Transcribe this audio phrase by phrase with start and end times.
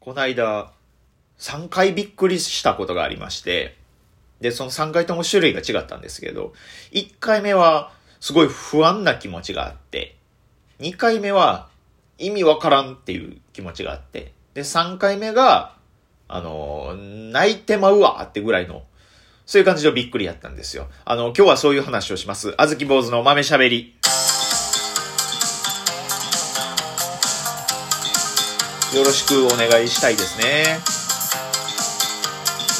[0.00, 0.72] この間、
[1.38, 3.76] 3回びっくりしたことがありまして、
[4.40, 6.54] で、その3回とも種類が違ったんですけど、
[6.92, 10.16] 1回目はすごい不安な気持ちがあって、
[10.78, 11.68] 2回目は
[12.16, 15.76] 意味わからんっていう気持ちがあって、で、3回目が、
[16.28, 18.84] あの、泣いてまうわってぐらいの、
[19.44, 20.88] そういう感じのびっくりやったんですよ。
[21.04, 22.54] あの、今日はそういう話をします。
[22.56, 23.96] あずき坊主の豆しゃべり。
[28.92, 30.64] よろしくお願いしたいですね。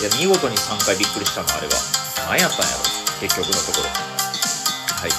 [0.00, 1.73] いや、見事に3回びっくりしたの、あれは。
[2.27, 2.83] 何やったんやろ
[3.20, 3.88] 結局のところ。
[4.96, 5.10] はい。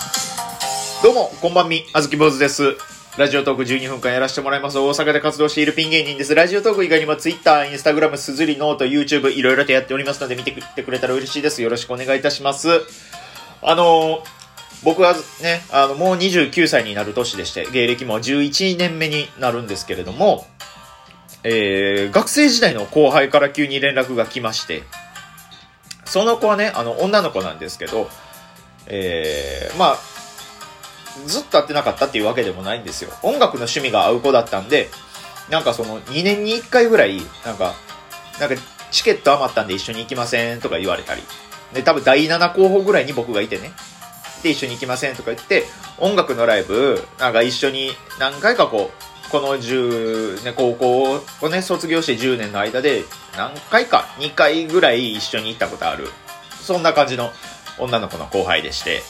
[1.02, 2.76] どうも、こんばんみ、あずき坊主です。
[3.18, 4.78] ラジオトーク12分間やらせてもらいます。
[4.80, 6.36] 大阪で活動しているピン芸人です。
[6.36, 10.52] ラジオトーク以外にも Twitter、Instagram、すずり、ノート、YouTube、いろいろとやっておりますので見て
[10.84, 11.62] くれたら嬉しいです。
[11.62, 12.68] よろしくお願いいたします。
[13.62, 14.42] あのー
[14.84, 20.48] 僕はね、あの、もう29歳になる年でして、芸歴も11年目になるんですけれども、
[21.44, 24.84] えー、学生時代の後輩から急に連絡が来まして、
[26.06, 28.10] その子はね、あの、女の子なんですけど、
[28.88, 29.98] えー、まあ、
[31.26, 33.12] ずっと会ってなかったっていうわけでもないんですよ。
[33.24, 34.90] 音楽の趣味が合う子だったんで、
[35.50, 37.74] なんかその2年に1回ぐらい、なんか、
[38.40, 38.56] なんか
[38.92, 41.22] チケット余ったんで一緒に行きませんとか言われたり。
[41.74, 43.72] で、多分第7候補ぐらいに僕がいてね。
[44.44, 45.66] で、一緒に行きませんとか言って、
[45.98, 53.06] 音楽のライブ、なんか一緒に何回かこう、この10、ね、高校をね、卒業して10年の間で、
[53.38, 56.10] 何回か、2回ぐらい一緒に行ったことある。
[56.62, 57.32] そんな感じの
[57.80, 59.02] 女の子の後輩でして。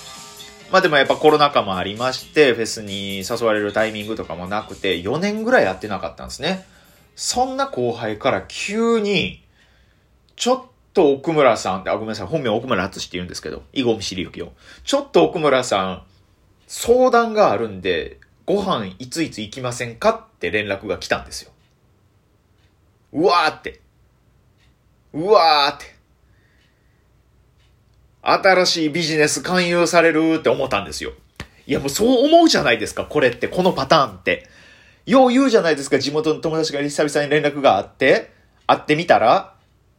[0.72, 6.66] まあでもやっぱコロナ禍もありまして、フェスに誘われるタイミングとかもなくて、4年ぐらいやってなかったんですね。
[7.16, 9.44] そんな後輩から急に、
[10.36, 10.62] ちょっ
[10.94, 14.54] と奥村さん、あ、ごめんなさい、本名奥村敦って言うんですけど、囲碁見知りゆきを。
[14.84, 16.04] ちょっと奥村さん、
[16.68, 18.20] 相談があるんで、
[18.54, 21.52] ご飯いついつ行きませんかって連絡が来たんですよ。
[23.14, 23.80] うわーって。
[25.14, 25.96] うわーって。
[28.22, 31.14] 新しいビジネス勧誘されるって思ったんですよ。
[31.66, 34.50] いやもうそう思うじゃないですか、これって、このパターンって。
[35.06, 38.34] よう言うじゃないですか、地元の友達が久々に連絡があって、
[38.68, 39.56] 会ってみたら、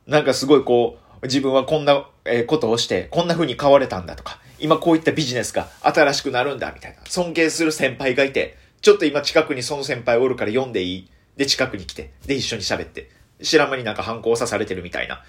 [0.07, 2.07] なんかすごいこう、自分はこんな
[2.47, 13.11] ことをして、こんな風に変われたんだとか、今こういったビジネスが新しくなるんだみたいな、尊敬する先輩がいて、ちょっと今近くにその先輩おるから読んでいいで、近くに来て、で、一緒に喋って、
[13.43, 15.23] 知らん間になんか反抗さされてるみたいな。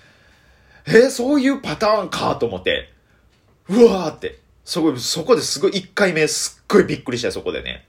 [0.85, 2.91] えーそういうパターンかと思って、
[3.69, 7.87] うわーって、そこ、そこですごい、一回目すっごいびっくりしたよ、そこでね。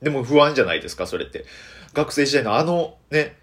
[0.00, 1.44] でも不安じゃないですか、それって。
[1.92, 3.36] 学生時代のあのね、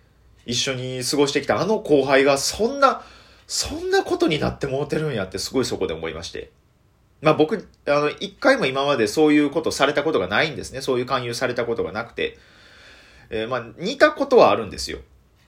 [0.46, 3.04] 一緒に過ごしてきたあの後輩がそんな、
[3.48, 6.52] そんなことになってもうてるんやってすごいそこで思いまして。
[7.22, 10.82] まあ僕、あの、一回も今までそういうことされたことがないんですね。
[10.82, 12.38] そういう勧誘されたことがなくて。
[13.30, 15.00] えーまあ似たことはあるんですよ。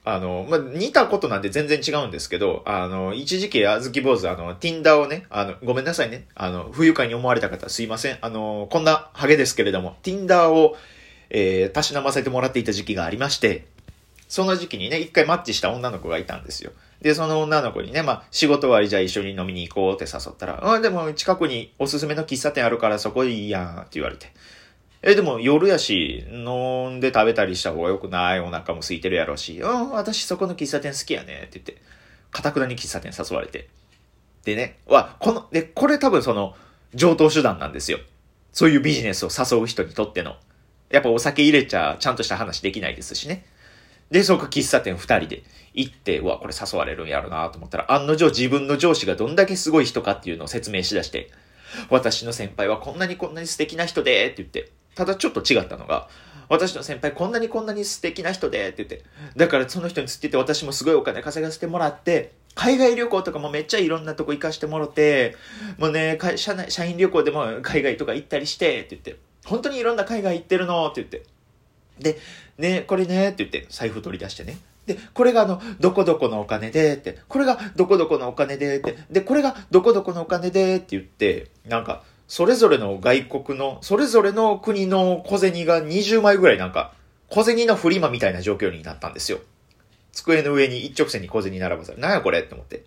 [0.04, 6.26] あの、まあ似たことなんで全然違うんですけど、あの、一時期あずき坊主、あの、Tinder をね、あの、ごめんなさいね。
[6.34, 8.18] あの、不愉快に思われた方すいません。
[8.20, 10.76] あの、こんなハゲですけれども、Tinder を、
[11.30, 13.66] えー、たしなませてもらっていた時期がありまして、
[14.28, 16.72] その時期にね、一回マッチした女の子がいたんですよ。
[17.02, 24.32] で、その女の子にね、まあ、仕事終わりじゃあ一緒に飲みに行こうって誘ったら、あ、でも近くにおすすめの喫茶店あるからそこでいいやんって言われて。
[25.02, 28.40] え、でも夜やし、飲んで食べたりした方が良くない？
[28.40, 31.82] お腹も空いてるやろうし、うん、私そこの喫茶店好きやねって言って、
[32.30, 33.68] かたくなに喫茶店誘われて。
[34.44, 36.54] でね、わ、この、で、これ多分その、
[36.94, 37.98] 上等手段なんですよ。
[38.52, 40.36] そういうビジネスを誘う人にとっての。
[40.90, 43.44] やっぱお酒入れちゃちゃんとした話できないですしね。
[44.10, 45.42] で、そこ喫茶店二人で
[45.74, 51.30] 行って、うわ、これ誘われるんやろなと思ったら、案の定自分の上司がどんだけすごい人かっていうのを説明しだして、
[51.88, 56.08] 私の先輩はこんなにこんなに素敵な人で、って言って、ただちょっと違ったのが、
[56.48, 59.04] 私の先輩こんなにこんなに素敵な人で、って言って、
[59.36, 65.34] だからその人につってて私もすごいお金稼がせてもらって、海外旅行とかもめっちゃいろんなとこ行かしてもろて、
[65.78, 71.22] もうね、社内、社員旅行でも海外とか行ったりして、って言って、本当にいろんな海外行ってるのって言って、
[72.02, 72.18] で、
[72.58, 74.58] ね、これね、って言って、財布取り出してね。
[74.86, 86.92] で、これがあの、どこどこのお金で、って、これがどこどこのお金で、って、で、これがどこどこのお金で、って言って、なんか、それぞれの外国の、それぞれの国の小銭が20枚ぐらいなんか、
[87.28, 89.38] 小銭のフリマみたいな状況になったんですよ。
[90.12, 92.84] 机の上に一直線に小銭並ばされ、なんやこれって思って。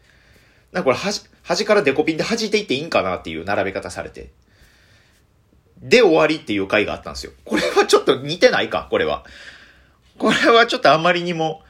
[0.72, 4.30] なんかこれ、端、端からデコピンで弾いていっていいんかなっていう並べ方されて。
[5.82, 7.32] で終わりっていう回があったんですよ。
[7.44, 8.88] これはちょっと似てないか？
[8.90, 9.24] これは。
[10.18, 11.62] これはちょっとあまりにも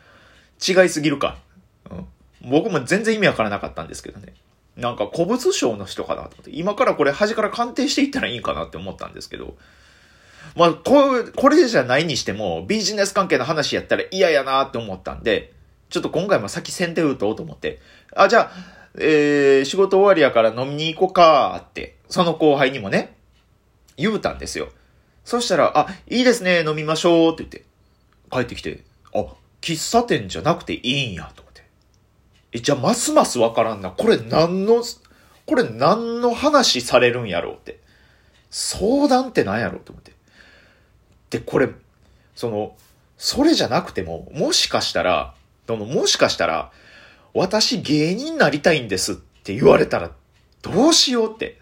[0.66, 1.38] 違いすぎるか？
[1.90, 2.06] うん、
[2.50, 4.34] 僕も全然意味わからなかったんですけどね。
[4.78, 6.52] なんか古物商の人かなと思って。
[6.52, 9.56] 今からこれ端から鑑定していったらいいんかなって思ったんですけど。
[10.56, 15.52] まあ、これ、これじゃないにしても、ビジネス関係の話やったら嫌やなって思ったんで、
[15.90, 17.80] ちょっと今回も先先手打とうと思って、
[18.16, 18.52] あ、じゃあ、
[18.98, 23.18] えー、仕事終わりやから飲みに行こうかって、その後輩にもね、
[23.98, 24.70] 言うたんですよ。
[25.24, 27.66] そしたら、あ、いいですね、飲みましょうって言って、
[28.32, 28.84] 帰ってきて、
[29.14, 29.26] あ、
[29.62, 31.64] 喫茶店じゃなくていいんや、と思って。
[32.52, 33.90] え、じゃあ、ますますわからんな。
[33.92, 34.84] これ何の、
[35.46, 37.80] これ何の話されるんやろうって。
[38.52, 40.14] 相談って何やろうと思って。
[41.32, 41.70] で、これ、
[42.36, 42.76] その、
[43.18, 45.34] それじゃなくても、もしかしたら、
[45.66, 46.72] どの、もしかしたら、
[47.34, 50.12] 私芸人になりたいんですって言われたら、
[50.62, 51.60] どうしようって。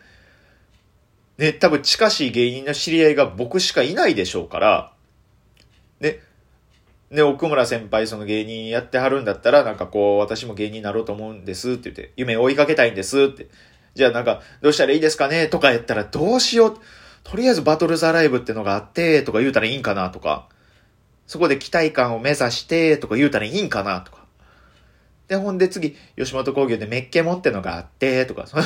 [1.43, 4.93] ね、多分近しい芸人の知り合いが僕しかいないでしょうから、
[5.99, 6.19] ね、
[7.11, 13.47] ね、奥村先輩その芸人やってはるんだったら、なんかこう、私も芸人になろうと思うんですって言って、夢追いかけたいんですって。
[13.93, 15.49] じゃあなんか、どうしたらいいですかね？
[15.49, 16.77] とか言ったらどうしよう？
[17.25, 20.11] とりあえずバトルザライブってのがあって、とか言うたらいいんかな？
[20.11, 20.47] とか。
[21.27, 23.99] そこで期待感を目指して、とか言うたらいいんかな？
[23.99, 24.23] とか。
[25.27, 28.63] で、ほんで次、吉本興業でメッケモンってのがあって、とか、その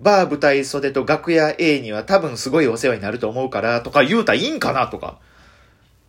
[0.00, 5.18] バー舞台袖と楽屋 A には多分すごいお世話になると思うから、とか言うたらいいんかなとか。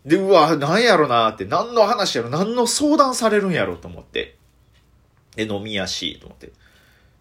[0.06, 4.38] で、うわ、なんやろなって、何の話やろ、何の相談されるんやろと思って。
[5.36, 6.52] で、飲みやし、と思って。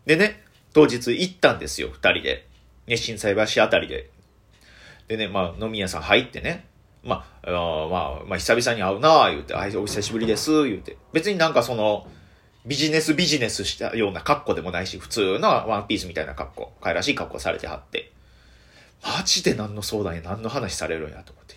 [0.06, 2.46] でね、当日行ったんですよ、二人で。
[2.86, 4.10] ね、震災橋あたりで。
[5.08, 6.66] でね、まあ、飲み屋さん入ってね。
[7.02, 10.96] まあ、あまあ、まあ、久々に会うな言うて、あ、お久しぶりです、言うて。
[11.12, 12.06] 別になんかその、
[12.66, 18.10] ビジネスビジネスしたような格好でもないし、普通のワンピースみたいな格好、かいらしい格好されてはって。
[19.02, 21.54] マジで何の相談や何の話されるんやと思って。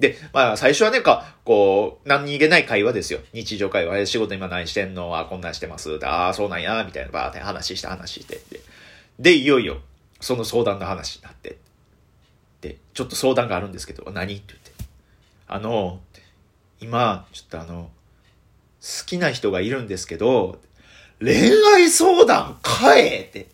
[0.00, 3.20] で、まあ最初はね、か、こう、何にげない会話ですよ。
[3.32, 4.06] 日常会話。
[4.06, 5.16] 仕事今何してんの？
[5.16, 6.00] あ、こんなんしてます。
[6.02, 8.40] ああ、そうなんや、みたいなバーって話して話して。
[8.50, 8.60] で、
[9.20, 9.82] でいよいよ、
[10.20, 11.58] その相談の話になって。
[12.60, 14.34] で、ちょっと相談があるんですけど、何？
[14.34, 14.72] って言って。
[15.46, 16.00] あの、
[16.80, 17.88] 今、ちょっとあの、
[18.84, 20.60] 好きな人がいるんですけど、
[21.18, 21.34] 恋
[21.74, 23.46] 愛相談かえって。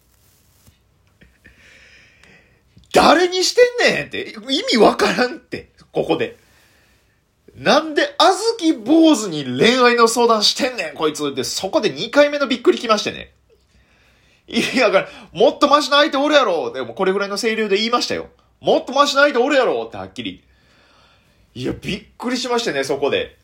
[2.92, 4.30] 誰にしてんねんって。
[4.52, 5.70] 意味わからんって。
[5.92, 6.36] ここで。
[7.54, 13.32] なんで、あずき坊主に恋愛の相談してんねん、こいつって、そこで2回目のびっくりきましてね。
[14.48, 18.30] いや、から、もっとマシな相手おるやろでもこれぐらいの声量で言いましたよ。
[18.60, 20.42] もっとマシな相手おるやろってはっきり。
[21.54, 23.39] いや、びっくりしましてね、そこで。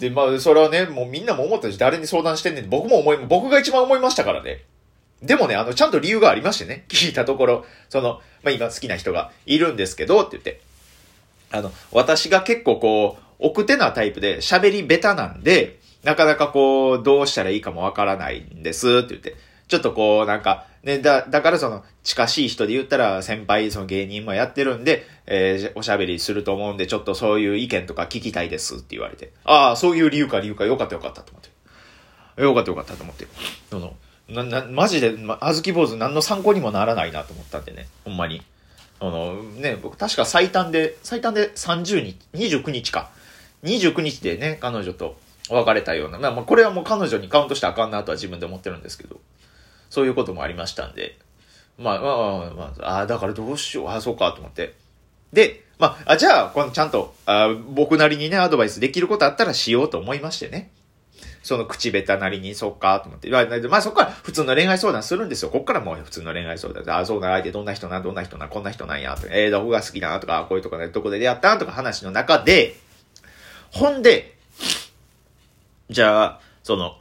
[0.00, 4.64] で、まあ、それはね、もうみんなも思ったし、誰に相談してんねん僕も思い、僕が一番思いましたからね。
[5.22, 10.60] でもね、あの、ちゃんと理由がありましてね、 聞いたところ、その、まあ今好きな人がいるんですけど、って言って。
[11.52, 19.36] あの、私が結構こう、奥手なタイプで喋り下手なんで、なかなかこう、どうしたらいいかもわからないんですって言って、
[19.68, 31.42] ちょっとこう、なんか、ね、だ、だからその、近しい人で言ったら、先輩、その芸人もやってるんで、えー、おしゃべりすると思うんで、ちょっとそういう意見とか聞きたいですって言われて、ああ、そういう理由か理由か、よかったよかったと思っ
[32.36, 32.42] て。
[32.42, 33.26] よかったよかったと思って。
[33.68, 33.94] その、
[34.28, 38.42] な、な、マジで、ま、あずき坊主何の参考にもならないなと思ったんでね、ほんまに。
[39.00, 43.10] あの、ね、僕確か最短で、最短で30日、29日か。
[43.64, 45.16] 29日でね、彼女と
[45.50, 46.18] 別れたような。
[46.18, 49.20] まあ、これはもう彼女にカウントしてあかんなとは自分で思ってるんですけど、
[49.90, 51.18] そういうこともありましたんで。
[51.78, 53.88] まあ、まあ、まあ、あ、あだからどうしよう。
[53.88, 54.74] あそうか、と思って。
[55.32, 60.70] で、まあ、あじゃあ、このちゃんと、あ僕なりにね、アドバイスできることあったらしようと思いましてね。
[61.42, 63.30] その口下手なりに、そっか、と思って。
[63.30, 65.50] まあ、まあ、そこから普通の恋愛相談するんですよ。
[65.50, 66.88] こっからもう普通の恋愛相談。
[66.94, 72.76] ああ、そうな、相手どんな人な、どんな人な、こんな人なんや、とか、えー、どこが好きな、とか、こういうとこで、どこで出会ったとか話の中で、
[73.70, 74.36] ほんで、
[75.88, 76.98] じゃあ、その、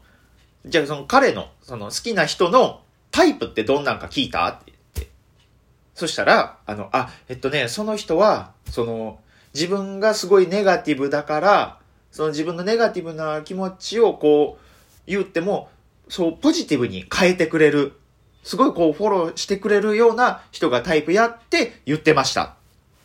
[0.66, 4.48] じゃあその彼の、その好きな人のタイプってどんなんか聞いた？
[4.48, 5.10] って言って。
[5.96, 9.20] そしたら、あの、あ、えっとね、その人は、その、
[9.54, 11.80] 自分がすごいネガティブだから、
[12.12, 14.63] その自分のネガティブな気持ちをこう
[15.08, 15.70] 言っても、
[16.08, 17.94] そうポジティブに変えてくれる。
[18.44, 22.56] すごいこうフォローしてくれるような人がタイプやって言ってましたって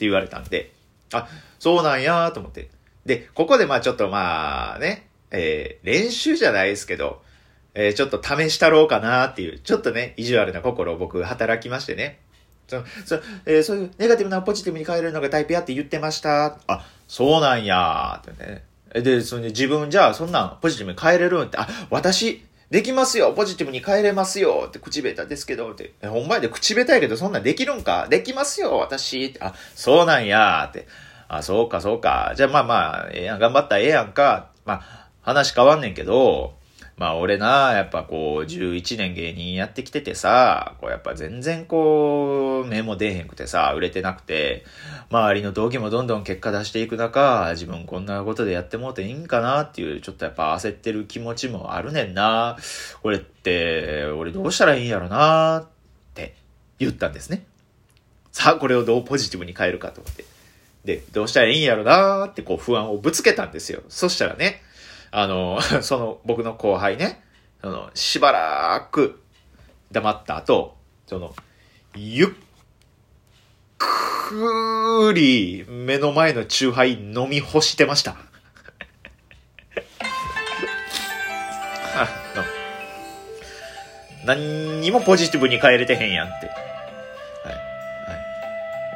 [0.00, 0.72] 言われたんで、
[1.12, 2.70] あ、そうなんやと思って。
[3.04, 7.20] で、ここでまあちょっとまあね、えー、練習じゃないですけど、
[7.74, 12.20] えー、ちょっと試したろうかなっていう、ちょっとね、意地悪な心を僕働きましてね。
[12.66, 16.58] そそえー、そういうネガティブなポジティブに変えるのがタイプやって言ってました。
[16.66, 18.64] あ、そうなんやってね。
[18.94, 25.92] で、それで自分じゃあそんなんポジティブに変えれるんって、あ、私、できますよポジティブに変えれますよって口下手ですけどって。
[26.06, 28.06] ほんまやで口下手やけどそんなんできるんか？
[28.08, 29.40] できますよ私って。
[29.42, 30.86] あ、そうなんやって。
[31.28, 32.32] あ、そうかそうか。
[32.36, 34.48] じゃあまあまあ、ええやん、頑張ったらええやんか。
[34.64, 36.54] まあ、話変わんねんけど、
[36.96, 44.64] まあ俺な、やっぱこう、11年芸人やってきててさ、こうやっぱ全然こう、目も出へんくてさ、売れてなくて、
[45.10, 52.56] 周りの同期もどんどん結果出していく中、自分こんなことでやってもうていいんかなっていう、ちょっとやっぱ焦ってる気持ちもあるねんな。
[53.02, 55.66] 俺って、俺どうしたらいいんやろなっ
[56.14, 56.36] て
[56.78, 57.44] 言ったんですね。
[58.30, 60.24] さあ、これをどうポジティブに変えるかと思って。
[60.84, 63.82] で、どうしたらいいんやろなってこう不安をぶつけたんですよ。
[63.88, 64.62] そしたらね、
[65.16, 67.22] あの、 その僕の後輩ね、
[67.62, 69.22] その、しばらく
[69.92, 71.36] 黙った後、その、
[71.94, 72.30] ゆっ
[73.78, 78.16] くり目の前のチューハイ飲み干してました。
[84.26, 86.48] 何にもポジティブに変えれてへんやんって。
[86.48, 86.52] は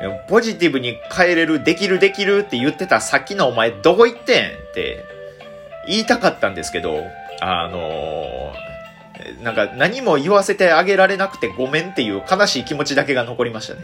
[0.02, 0.08] い。
[0.08, 0.20] はい。
[0.28, 5.17] ポジティブに変えれる、できるできるって言ってたさっきのお前どこ行ってんって
[5.88, 7.04] 言いたかったんですけど、
[7.40, 13.80] あのー、なんか何も言わせてあげられなくてごめんっていう悲しい気持ちだけが残りましたね。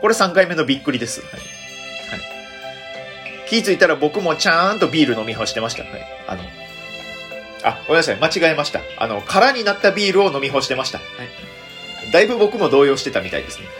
[0.00, 1.20] これ3回目のびっくりです。
[1.20, 1.30] はい。
[1.30, 1.40] はい、
[3.48, 5.84] 気づいたら僕もちゃんとビール飲み干してました。
[5.84, 5.92] はい。
[6.26, 6.42] あの、
[7.64, 8.16] あ、ごめんなさい。
[8.16, 8.80] 間違えました。
[8.98, 10.98] あの、空になったビールを飲み干してました。
[10.98, 12.12] はい。
[12.12, 13.66] だいぶ僕も動揺してたみたいですね。
[13.66, 13.74] はい。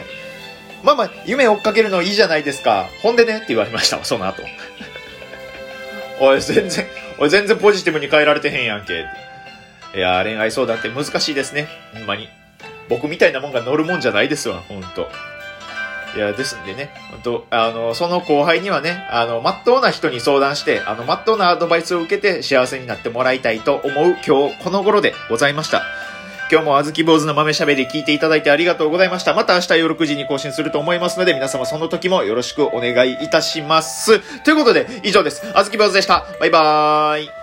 [0.83, 2.87] まあまあ、夢追っかけるのいいじゃないですか。
[3.01, 4.03] ほんでねって言われました。
[4.03, 4.43] その後。
[6.19, 6.87] おい、全然、
[7.19, 9.05] 俺全然ポジティブに変えられてへんやんけ。
[9.95, 11.67] いや恋愛相談って難しいですね。
[11.93, 12.27] ほんまに。
[12.89, 15.07] 僕みたいなもんが乗るもんじゃないですわ、ほんと。
[16.15, 25.83] いや、ですんでね、ほんと、あの、その後輩にはね、あの、まっとうな人に相談して、あの、まっとうなアドバイスを受けて幸せになってもらいたいと思う今日この頃でございました。
[26.53, 29.33] 今日もあずき坊主の豆喋り聞いていただいてありがとうございました。
[29.33, 34.19] また明日夜9時に更新すると思いますので、皆様その時もよろしくお願いいたします。
[34.43, 35.41] ということで、以上です。
[35.55, 36.27] あずき坊主でした。
[36.39, 37.42] バイバーイ。